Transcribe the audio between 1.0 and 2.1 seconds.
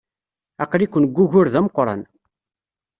deg wugur d ameqran.